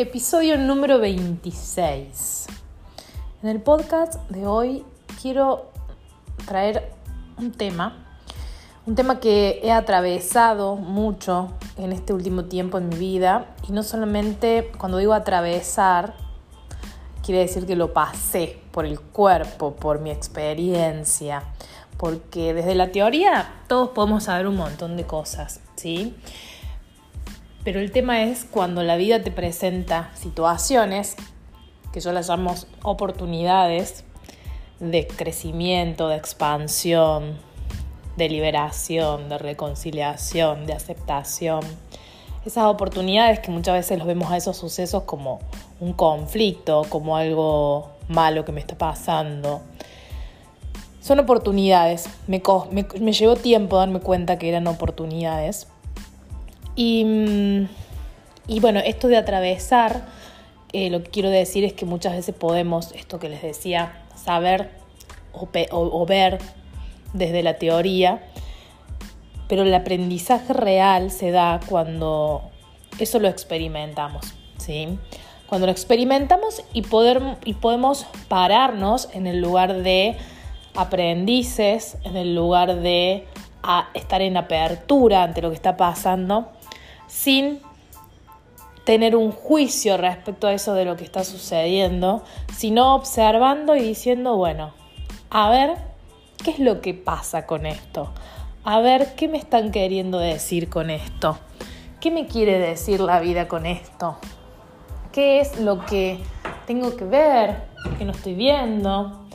[0.00, 2.46] episodio número 26.
[3.42, 4.82] En el podcast de hoy
[5.20, 5.70] quiero
[6.46, 6.90] traer
[7.36, 8.06] un tema,
[8.86, 13.82] un tema que he atravesado mucho en este último tiempo en mi vida y no
[13.82, 16.14] solamente cuando digo atravesar,
[17.22, 21.42] quiere decir que lo pasé por el cuerpo, por mi experiencia,
[21.98, 26.16] porque desde la teoría todos podemos saber un montón de cosas, ¿sí?
[27.62, 31.16] Pero el tema es cuando la vida te presenta situaciones,
[31.92, 34.04] que yo las llamo oportunidades
[34.78, 37.36] de crecimiento, de expansión,
[38.16, 41.60] de liberación, de reconciliación, de aceptación.
[42.46, 45.40] Esas oportunidades que muchas veces los vemos a esos sucesos como
[45.80, 49.60] un conflicto, como algo malo que me está pasando.
[51.02, 52.08] Son oportunidades.
[52.26, 52.42] Me,
[53.00, 55.66] me llevó tiempo darme cuenta que eran oportunidades
[56.82, 60.06] y, bueno, esto de atravesar,
[60.72, 64.70] eh, lo que quiero decir es que muchas veces podemos, esto que les decía, saber
[65.32, 66.38] o, ver
[67.12, 68.22] desde la teoría,
[69.46, 72.44] pero el aprendizaje real se da cuando
[72.98, 74.98] eso lo experimentamos, ¿sí?
[75.48, 80.16] Cuando lo experimentamos y, poder, y podemos pararnos en el lugar de
[80.74, 83.26] aprendices, en el lugar de
[83.92, 86.52] estar en apertura ante lo que está pasando
[87.10, 87.60] sin
[88.84, 92.22] tener un juicio respecto a eso de lo que está sucediendo,
[92.56, 94.72] sino observando y diciendo, bueno,
[95.28, 95.76] a ver,
[96.42, 98.12] ¿qué es lo que pasa con esto?
[98.64, 101.38] A ver, ¿qué me están queriendo decir con esto?
[102.00, 104.16] ¿Qué me quiere decir la vida con esto?
[105.12, 106.18] ¿Qué es lo que
[106.66, 107.64] tengo que ver,
[107.98, 109.26] que no estoy viendo?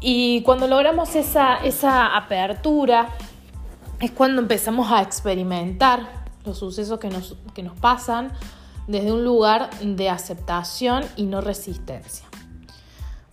[0.00, 3.08] Y cuando logramos esa, esa apertura,
[4.00, 8.32] es cuando empezamos a experimentar los sucesos que nos, que nos pasan
[8.86, 12.26] desde un lugar de aceptación y no resistencia.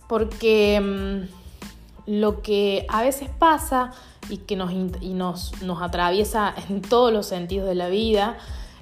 [0.08, 3.92] Porque mm, lo que a veces pasa
[4.28, 8.38] y que nos, y nos, nos, atraviesa en todos los sentidos de la vida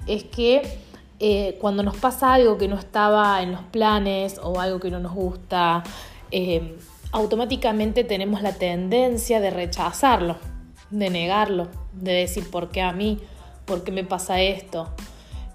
[0.07, 0.79] es que
[1.19, 4.99] eh, cuando nos pasa algo que no estaba en los planes o algo que no
[4.99, 5.83] nos gusta,
[6.31, 6.77] eh,
[7.11, 10.37] automáticamente tenemos la tendencia de rechazarlo,
[10.89, 13.19] de negarlo, de decir por qué a mí,
[13.65, 14.93] ¿por qué me pasa esto?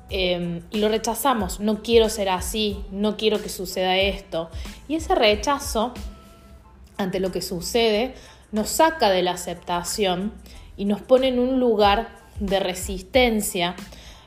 [0.08, 4.50] Em, y lo rechazamos, no quiero ser así, no quiero que suceda esto.
[4.88, 5.92] Y ese rechazo
[6.96, 8.14] ante lo que sucede
[8.52, 10.32] nos saca de la aceptación
[10.76, 12.08] y nos pone en un lugar
[12.38, 13.74] de resistencia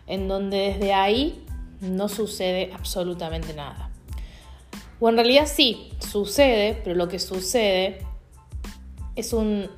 [0.07, 1.45] en donde desde ahí
[1.81, 3.89] no sucede absolutamente nada.
[4.99, 7.99] O en realidad sí, sucede, pero lo que sucede
[9.15, 9.69] es un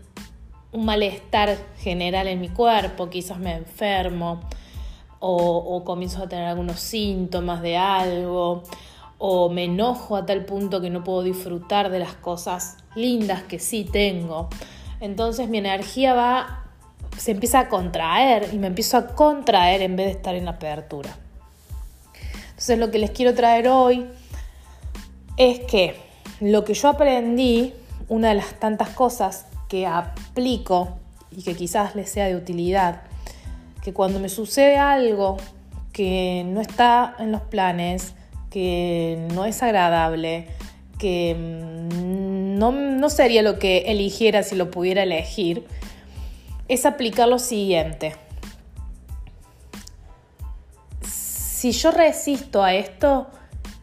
[0.71, 4.41] un malestar general en mi cuerpo, quizás me enfermo
[5.19, 8.63] o, comienzo a tener algunos síntomas de algo
[9.19, 13.59] o me enojo a tal punto que no puedo disfrutar de las cosas lindas que
[13.59, 14.49] sí tengo.
[14.99, 16.63] Entonces mi energía va,
[17.17, 21.15] se empieza a contraer y me empiezo a contraer en vez de estar en apertura.
[22.49, 24.07] Entonces lo que les quiero traer hoy
[25.37, 25.95] es que
[26.39, 27.75] lo que yo aprendí,
[28.09, 30.99] una de las tantas cosas que aplico
[31.31, 33.03] y que quizás les sea de utilidad,
[33.81, 35.37] que cuando me sucede algo
[35.93, 38.13] que no está en los planes,
[38.49, 40.47] que no es agradable,
[40.99, 45.65] que mm, no, no sería lo que eligiera si lo pudiera elegir,
[46.67, 48.17] es aplicar lo siguiente.
[51.01, 53.27] Si yo resisto a esto,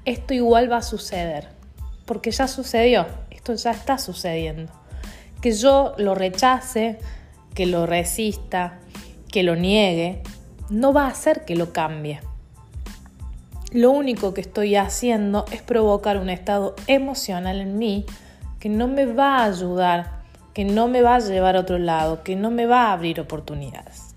[0.04, 1.48] esto igual va a suceder,
[2.04, 4.70] porque ya sucedió, esto ya está sucediendo
[5.40, 6.98] que yo lo rechace,
[7.54, 8.78] que lo resista,
[9.30, 10.22] que lo niegue,
[10.70, 12.20] no va a hacer que lo cambie.
[13.72, 18.06] Lo único que estoy haciendo es provocar un estado emocional en mí
[18.60, 20.22] que no me va a ayudar,
[20.54, 23.20] que no me va a llevar a otro lado, que no me va a abrir
[23.20, 24.14] oportunidades.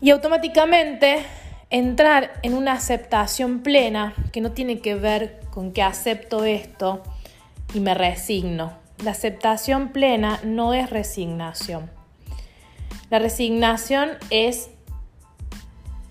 [0.00, 1.24] Y automáticamente
[1.70, 7.02] entrar en una aceptación plena que no tiene que ver con que acepto esto
[7.72, 11.90] y me resigno, la aceptación plena no es resignación.
[13.10, 14.70] La resignación es,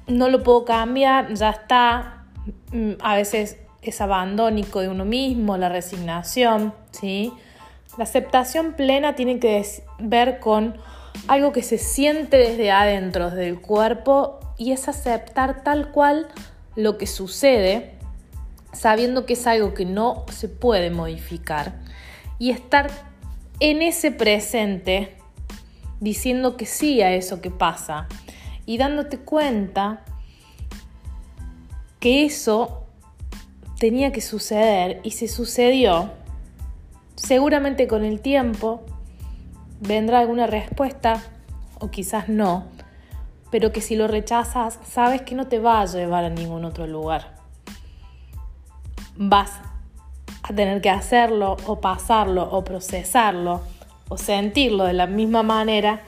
[0.07, 2.25] no lo puedo cambiar, ya está.
[2.71, 7.33] Mm, a veces es abandónico de uno mismo, la resignación, ¿sí?
[7.97, 9.65] La aceptación plena tiene que
[9.99, 10.77] ver con
[11.27, 16.27] algo que se siente desde adentro, del cuerpo, y es aceptar tal cual
[16.75, 17.93] lo que sucede,
[18.71, 21.82] sabiendo que es algo que no se puede modificar
[22.39, 22.89] y estar
[23.59, 25.15] en ese presente
[25.99, 28.07] diciendo que sí a eso que pasa
[28.65, 30.03] y dándote cuenta
[31.99, 32.83] que eso
[33.79, 36.11] tenía que suceder y se sucedió,
[37.15, 38.83] seguramente con el tiempo
[39.79, 41.21] vendrá alguna respuesta
[41.79, 42.65] o quizás no,
[43.51, 46.87] pero que si lo rechazas sabes que no te va a llevar a ningún otro
[46.87, 47.35] lugar.
[49.15, 49.51] Vas
[50.43, 53.61] a tener que hacerlo o pasarlo o procesarlo
[54.09, 56.01] o sentirlo de la misma manera,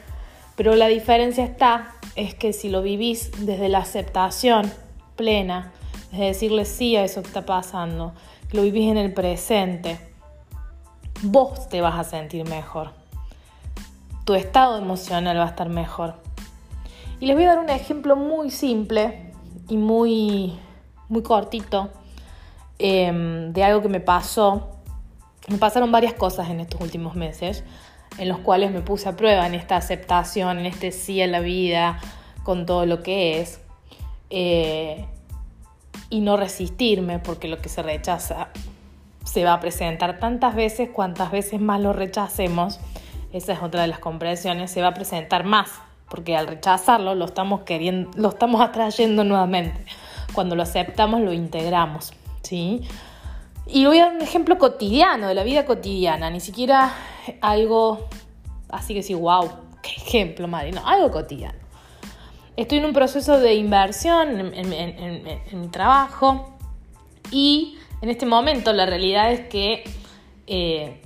[0.56, 4.72] pero la diferencia está es que si lo vivís desde la aceptación
[5.16, 5.72] plena,
[6.12, 8.14] es decirle sí a eso que está pasando,
[8.50, 10.00] que lo vivís en el presente,
[11.24, 12.92] vos te vas a sentir mejor.
[14.26, 16.16] Tu estado emocional va a estar mejor.
[17.20, 19.32] Y les voy a dar un ejemplo muy simple
[19.70, 20.60] y muy,
[21.08, 21.90] muy cortito
[22.80, 24.72] em, de algo que me pasó.
[25.48, 27.64] Me pasaron varias cosas en estos últimos meses
[28.18, 31.40] en los cuales me puse a prueba en esta aceptación, en este sí a la
[31.40, 32.00] vida,
[32.44, 33.60] con todo lo que es.
[34.30, 35.06] Eh,
[36.10, 38.50] y no resistirme, porque lo que se rechaza
[39.24, 42.80] se va a presentar tantas veces cuantas veces más lo rechacemos.
[43.34, 45.72] Esa es otra de las comprensiones, se va a presentar más,
[46.10, 49.84] porque al rechazarlo lo estamos queriendo, lo estamos atrayendo nuevamente.
[50.34, 52.14] Cuando lo aceptamos lo integramos,
[52.46, 52.82] ¿sí?
[53.68, 56.94] Y voy a dar un ejemplo cotidiano, de la vida cotidiana, ni siquiera
[57.42, 58.08] algo
[58.70, 59.50] así que sí, wow,
[59.82, 61.58] qué ejemplo, Mari, no, algo cotidiano.
[62.56, 66.56] Estoy en un proceso de inversión en, mi trabajo
[67.32, 69.84] y en este momento la realidad es que
[70.48, 71.02] eh,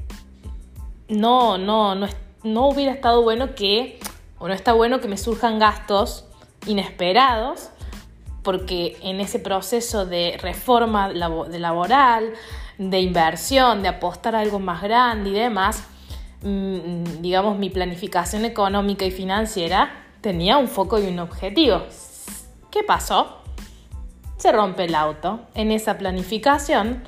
[1.07, 2.07] no, no, no,
[2.43, 3.99] no hubiera estado bueno que,
[4.37, 6.25] o no está bueno que me surjan gastos
[6.67, 7.71] inesperados,
[8.49, 12.33] porque en ese proceso de reforma laboral,
[12.79, 15.83] de inversión, de apostar a algo más grande y demás,
[16.41, 21.83] mm, digamos, mi planificación económica y financiera tenía un foco y un objetivo.
[22.71, 23.37] ¿Qué pasó?
[24.37, 25.41] Se rompe el auto.
[25.53, 27.03] En esa planificación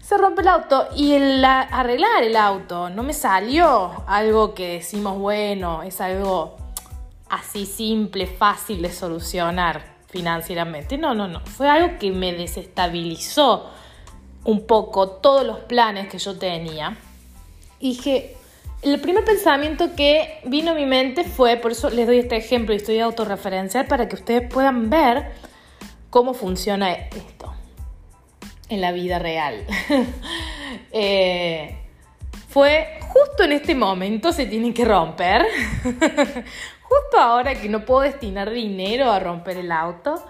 [0.00, 5.18] se rompe el auto y el arreglar el auto no me salió algo que decimos,
[5.18, 6.56] bueno, es algo
[7.28, 10.98] así simple, fácil de solucionar financieramente.
[10.98, 11.40] No, no, no.
[11.40, 13.70] Fue algo que me desestabilizó
[14.44, 16.98] un poco todos los planes que yo tenía.
[17.80, 18.36] Y dije,
[18.82, 22.74] el primer pensamiento que vino a mi mente fue, por eso les doy este ejemplo
[22.74, 25.32] y estoy autorreferencial para que ustedes puedan ver
[26.10, 27.54] cómo funciona esto
[28.68, 29.66] en la vida real.
[30.94, 31.78] Eh,
[32.48, 35.46] fue justo en este momento se tiene que romper.
[36.92, 40.22] justo ahora que no puedo destinar dinero a romper el auto.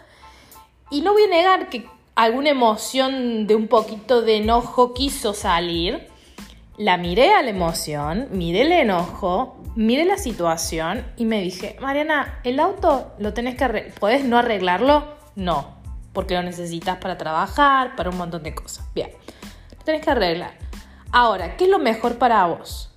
[0.90, 6.12] Y no voy a negar que alguna emoción de un poquito de enojo quiso salir
[6.78, 12.40] la miré a la emoción, miré el enojo, miré la situación y me dije, Mariana,
[12.44, 13.94] el auto lo tenés que arreglar.
[14.00, 15.04] ¿Podés no arreglarlo?
[15.36, 15.76] No,
[16.12, 18.86] porque lo necesitas para trabajar, para un montón de cosas.
[18.94, 19.10] Bien,
[19.76, 20.54] lo tenés que arreglar.
[21.12, 22.91] Ahora, ¿qué es lo mejor para vos?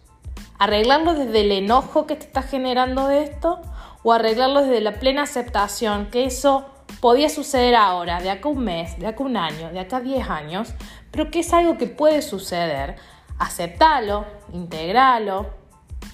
[0.58, 3.62] ¿Arreglarlo desde el enojo que te está generando de esto?
[4.04, 6.66] ¿O arreglarlo desde la plena aceptación que eso
[7.02, 10.74] podía suceder ahora, de acá un mes, de acá un año, de acá 10 años,
[11.12, 12.96] pero que es algo que puede suceder?
[13.38, 15.48] aceptalo, integralo,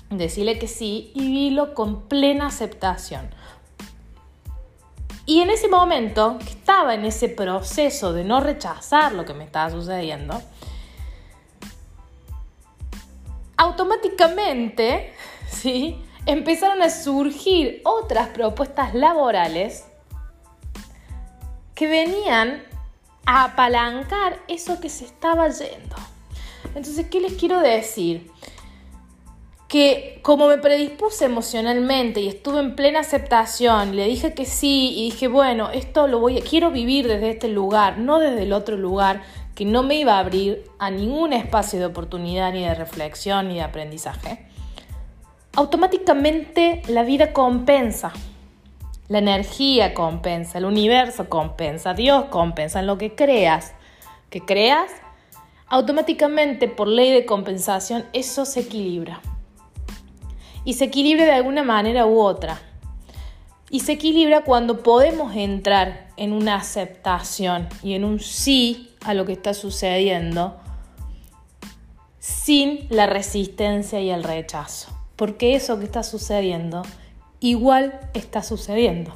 [0.09, 3.29] decirle que sí y vilo con plena aceptación.
[5.25, 9.43] Y en ese momento, que estaba en ese proceso de no rechazar lo que me
[9.43, 10.41] estaba sucediendo,
[13.62, 15.13] automáticamente,
[15.48, 16.01] ¿sí?
[16.25, 19.86] Empezaron a surgir otras propuestas laborales
[21.75, 22.63] que venían
[23.27, 25.96] a apalancar eso que se estaba yendo.
[26.74, 28.32] Entonces, ¿qué les quiero decir?
[29.68, 35.12] Que como me predispuse emocionalmente y estuve en plena aceptación, le dije que sí y
[35.12, 38.75] dije, bueno, esto lo voy a, quiero vivir desde este lugar, no desde el otro
[38.75, 39.22] lugar
[39.62, 43.58] que no me iba a abrir a ningún espacio de oportunidad ni de reflexión ni
[43.58, 44.48] de aprendizaje.
[45.56, 48.12] Automáticamente la vida compensa.
[49.08, 53.75] La energía compensa, el universo compensa, Dios compensa en lo que creas.
[54.32, 54.89] Que creas
[55.68, 59.22] automáticamente por ley de compensación eso se equilibra.
[60.65, 62.60] Y se equilibra de alguna manera u otra.
[63.70, 69.25] Y se equilibra cuando podemos entrar en una aceptación y en un sí a lo
[69.25, 70.58] que está sucediendo
[72.20, 74.91] sin la resistencia y el rechazo.
[75.15, 76.84] Porque eso que está sucediendo
[77.39, 79.13] igual está sucediendo.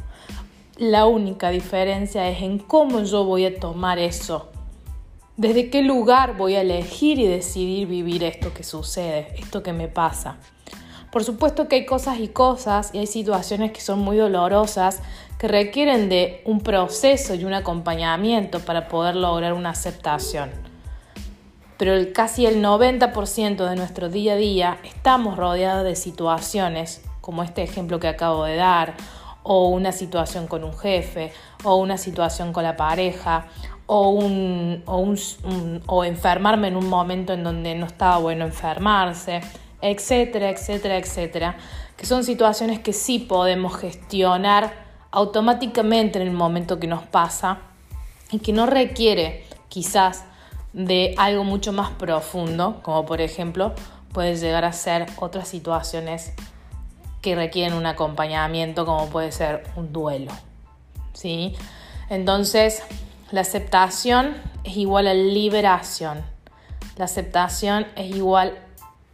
[0.78, 4.52] La única diferencia es en cómo yo voy a tomar eso
[5.38, 9.90] ¿Desde qué lugar voy a elegir y decidir vivir esto que sucede, esto que me
[9.90, 10.38] pasa?
[11.12, 15.02] Por supuesto que hay cosas y cosas y hay situaciones que son muy dolorosas,
[15.38, 20.52] que requieren de un proceso y un acompañamiento para poder lograr una aceptación.
[21.78, 27.64] Pero casi el 90% de nuestro día a día estamos rodeados de situaciones, como este
[27.64, 28.94] ejemplo que acabo de dar,
[29.44, 33.48] o una situación con un jefe, o una situación con la pareja,
[33.88, 34.84] o, un,
[35.86, 39.42] o, enfermarme en un momento en donde no estaba bueno enfermarse,
[39.82, 41.58] etcétera, etcétera, etcétera,
[41.96, 44.85] que son situaciones que sí podemos gestionar
[45.16, 47.60] automáticamente en el momento que nos pasa
[48.32, 50.26] y que no requiere quizás
[50.74, 53.74] de algo mucho más profundo, como por ejemplo
[54.12, 56.34] puede llegar a ser otras situaciones
[57.22, 60.34] que requieren un acompañamiento, como puede ser un duelo.
[61.14, 61.56] ¿sí?
[62.10, 62.84] Entonces,
[63.32, 66.24] la aceptación es igual a liberación.
[66.98, 68.58] La aceptación es igual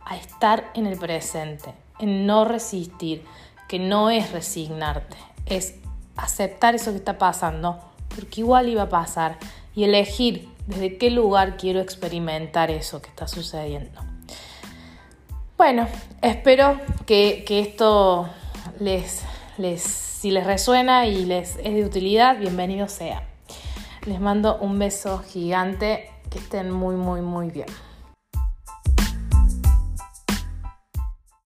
[0.03, 3.23] a estar en el presente, en no resistir,
[3.67, 5.75] que no es resignarte, es
[6.15, 7.79] aceptar eso que está pasando,
[8.13, 9.37] porque igual iba a pasar,
[9.73, 14.01] y elegir desde qué lugar quiero experimentar eso que está sucediendo.
[15.57, 15.87] Bueno,
[16.21, 18.27] espero que, esto
[18.79, 19.23] les,
[19.57, 23.23] les, si les resuena y les es de utilidad, bienvenido sea.
[24.05, 27.67] Les mando un beso gigante, que estén muy, muy, muy bien.